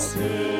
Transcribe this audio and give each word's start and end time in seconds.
Christ. 0.00 0.59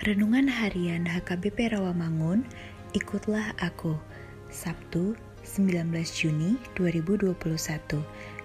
Renungan 0.00 0.48
Harian 0.48 1.04
HKBP 1.04 1.76
Rawamangun, 1.76 2.40
ikutlah 2.96 3.52
aku. 3.60 4.00
Sabtu, 4.48 5.12
19 5.44 5.92
Juni 6.08 6.56
2021 6.72 7.36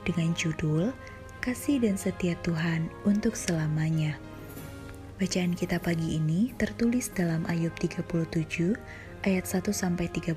dengan 0.04 0.36
judul 0.36 0.92
Kasih 1.40 1.80
dan 1.80 1.96
Setia 1.96 2.36
Tuhan 2.44 2.92
untuk 3.08 3.40
selamanya. 3.40 4.20
Bacaan 5.16 5.56
kita 5.56 5.80
pagi 5.80 6.20
ini 6.20 6.52
tertulis 6.60 7.08
dalam 7.16 7.48
Ayub 7.48 7.72
37 7.80 8.76
ayat 9.24 9.48
1 9.48 9.64
sampai 9.72 10.12
13 10.12 10.36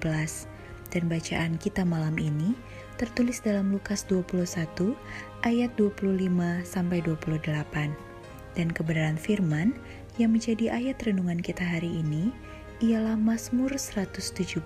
dan 0.95 1.03
bacaan 1.11 1.59
kita 1.59 1.83
malam 1.83 2.15
ini 2.15 2.55
tertulis 2.95 3.43
dalam 3.43 3.75
Lukas 3.75 4.07
21 4.07 4.95
ayat 5.43 5.75
25 5.75 6.15
sampai 6.62 7.03
28. 7.03 8.07
Dan 8.55 8.75
kebenaran 8.75 9.19
firman 9.19 9.75
yang 10.19 10.34
menjadi 10.34 10.75
ayat 10.75 10.99
renungan 11.06 11.39
kita 11.39 11.62
hari 11.62 12.03
ini 12.03 12.34
ialah 12.83 13.15
Mazmur 13.15 13.71
117 13.79 14.59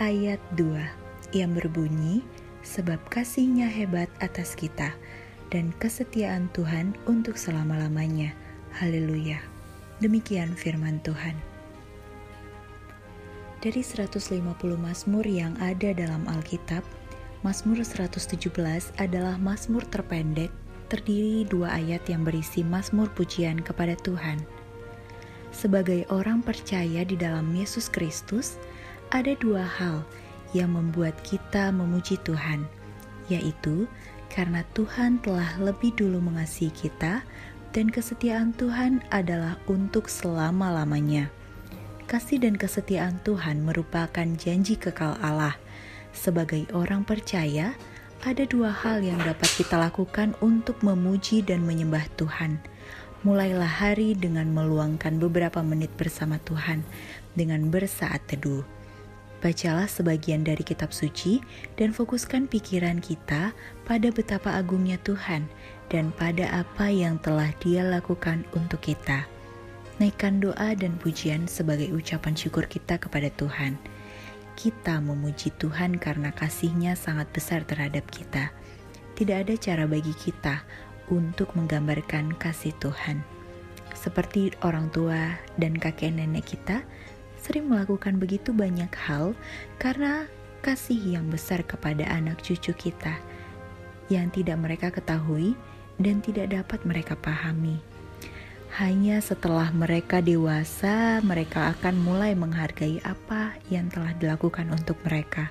ayat 0.00 0.40
2 0.56 1.36
yang 1.36 1.52
berbunyi 1.52 2.24
sebab 2.64 2.96
kasihnya 3.12 3.68
hebat 3.68 4.08
atas 4.24 4.56
kita 4.56 4.96
dan 5.52 5.70
kesetiaan 5.78 6.48
Tuhan 6.56 6.96
untuk 7.04 7.36
selama-lamanya. 7.36 8.32
Haleluya. 8.74 9.38
Demikian 10.00 10.56
firman 10.56 11.00
Tuhan. 11.04 11.36
Dari 13.60 13.80
150 13.80 14.44
Mazmur 14.76 15.24
yang 15.24 15.56
ada 15.60 15.92
dalam 15.96 16.28
Alkitab, 16.28 16.84
Mazmur 17.40 17.80
117 17.80 18.36
adalah 19.00 19.36
Mazmur 19.40 19.84
terpendek 19.88 20.52
terdiri 20.86 21.46
dua 21.46 21.76
ayat 21.76 22.06
yang 22.06 22.22
berisi 22.22 22.62
mazmur 22.62 23.10
pujian 23.14 23.58
kepada 23.60 23.94
Tuhan. 24.00 24.42
Sebagai 25.50 26.04
orang 26.12 26.44
percaya 26.44 27.02
di 27.02 27.16
dalam 27.16 27.48
Yesus 27.56 27.88
Kristus, 27.88 28.60
ada 29.08 29.32
dua 29.40 29.64
hal 29.64 30.04
yang 30.52 30.76
membuat 30.76 31.16
kita 31.24 31.72
memuji 31.72 32.20
Tuhan, 32.22 32.68
yaitu 33.32 33.88
karena 34.30 34.66
Tuhan 34.76 35.22
telah 35.24 35.56
lebih 35.62 35.96
dulu 35.96 36.20
mengasihi 36.20 36.70
kita 36.74 37.24
dan 37.72 37.92
kesetiaan 37.92 38.52
Tuhan 38.56 39.04
adalah 39.12 39.60
untuk 39.68 40.08
selama-lamanya. 40.08 41.28
Kasih 42.06 42.38
dan 42.38 42.54
kesetiaan 42.54 43.18
Tuhan 43.26 43.66
merupakan 43.66 44.28
janji 44.38 44.78
kekal 44.78 45.18
Allah. 45.18 45.58
Sebagai 46.14 46.64
orang 46.72 47.02
percaya, 47.02 47.74
ada 48.26 48.42
dua 48.42 48.74
hal 48.74 49.06
yang 49.06 49.22
dapat 49.22 49.46
kita 49.54 49.78
lakukan 49.78 50.34
untuk 50.42 50.82
memuji 50.82 51.46
dan 51.46 51.62
menyembah 51.62 52.02
Tuhan. 52.18 52.58
Mulailah 53.22 53.70
hari 53.70 54.18
dengan 54.18 54.50
meluangkan 54.50 55.22
beberapa 55.22 55.62
menit 55.62 55.94
bersama 55.94 56.42
Tuhan 56.42 56.82
dengan 57.38 57.70
bersaat 57.70 58.18
teduh. 58.26 58.66
Bacalah 59.38 59.86
sebagian 59.86 60.42
dari 60.42 60.66
kitab 60.66 60.90
suci 60.90 61.38
dan 61.78 61.94
fokuskan 61.94 62.50
pikiran 62.50 62.98
kita 62.98 63.54
pada 63.86 64.08
betapa 64.10 64.58
agungnya 64.58 64.98
Tuhan 65.06 65.46
dan 65.86 66.10
pada 66.10 66.50
apa 66.66 66.90
yang 66.90 67.22
telah 67.22 67.54
Dia 67.62 67.86
lakukan 67.86 68.42
untuk 68.58 68.82
kita. 68.82 69.22
Naikkan 70.02 70.42
doa 70.42 70.74
dan 70.74 70.98
pujian 70.98 71.46
sebagai 71.46 71.94
ucapan 71.94 72.34
syukur 72.34 72.66
kita 72.66 72.98
kepada 72.98 73.30
Tuhan. 73.38 73.78
Kita 74.56 75.04
memuji 75.04 75.52
Tuhan 75.60 76.00
karena 76.00 76.32
kasih-Nya 76.32 76.96
sangat 76.96 77.28
besar 77.30 77.68
terhadap 77.68 78.08
kita. 78.08 78.50
Tidak 79.12 79.44
ada 79.44 79.54
cara 79.60 79.84
bagi 79.84 80.16
kita 80.16 80.64
untuk 81.12 81.52
menggambarkan 81.54 82.34
kasih 82.40 82.72
Tuhan. 82.80 83.20
Seperti 83.92 84.56
orang 84.64 84.88
tua 84.92 85.36
dan 85.60 85.76
kakek 85.76 86.16
nenek 86.16 86.56
kita, 86.56 86.80
sering 87.36 87.68
melakukan 87.68 88.16
begitu 88.16 88.50
banyak 88.56 88.90
hal 88.96 89.36
karena 89.76 90.24
kasih 90.64 90.98
yang 90.98 91.28
besar 91.28 91.62
kepada 91.62 92.08
anak 92.08 92.40
cucu 92.42 92.72
kita 92.74 93.20
yang 94.08 94.32
tidak 94.34 94.58
mereka 94.58 94.88
ketahui 94.90 95.54
dan 96.00 96.18
tidak 96.24 96.50
dapat 96.52 96.80
mereka 96.82 97.14
pahami. 97.14 97.95
Hanya 98.76 99.24
setelah 99.24 99.72
mereka 99.72 100.20
dewasa, 100.20 101.24
mereka 101.24 101.72
akan 101.72 101.96
mulai 101.96 102.36
menghargai 102.36 103.00
apa 103.08 103.56
yang 103.72 103.88
telah 103.88 104.12
dilakukan 104.20 104.68
untuk 104.68 105.00
mereka. 105.00 105.48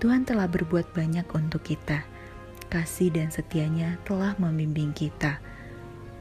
Tuhan 0.00 0.24
telah 0.24 0.48
berbuat 0.48 0.88
banyak 0.96 1.28
untuk 1.36 1.60
kita. 1.68 2.00
Kasih 2.72 3.12
dan 3.12 3.28
setianya 3.28 4.00
telah 4.08 4.32
membimbing 4.40 4.96
kita. 4.96 5.36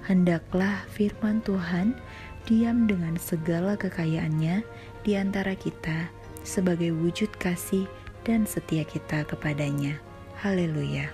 Hendaklah 0.03 0.83
firman 0.91 1.39
Tuhan 1.39 1.95
diam 2.43 2.83
dengan 2.83 3.15
segala 3.15 3.79
kekayaannya 3.79 4.59
di 5.07 5.15
antara 5.15 5.55
kita 5.55 6.11
sebagai 6.43 6.91
wujud 6.91 7.31
kasih 7.39 7.87
dan 8.27 8.43
setia 8.43 8.83
kita 8.83 9.23
kepadanya. 9.23 10.03
Haleluya. 10.43 11.07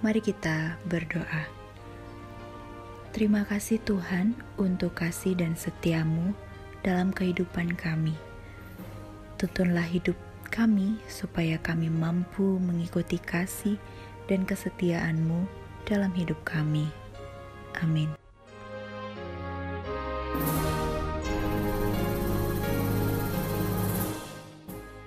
Mari 0.00 0.24
kita 0.24 0.80
berdoa. 0.88 1.57
Terima 3.18 3.42
kasih 3.42 3.82
Tuhan 3.82 4.30
untuk 4.62 5.02
kasih 5.02 5.34
dan 5.34 5.58
setiamu 5.58 6.38
dalam 6.86 7.10
kehidupan 7.10 7.74
kami. 7.74 8.14
Tuntunlah 9.34 9.82
hidup 9.90 10.14
kami 10.54 11.02
supaya 11.10 11.58
kami 11.58 11.90
mampu 11.90 12.62
mengikuti 12.62 13.18
kasih 13.18 13.74
dan 14.30 14.46
kesetiaanmu 14.46 15.50
dalam 15.82 16.14
hidup 16.14 16.38
kami. 16.46 16.86
Amin. 17.82 18.27